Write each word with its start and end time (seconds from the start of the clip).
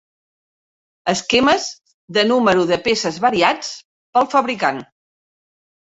Esquemes 1.13 1.67
de 2.19 2.25
número 2.31 2.65
de 2.71 2.81
peces 2.89 3.19
variats 3.27 3.71
pel 4.17 4.29
fabricant. 4.37 4.85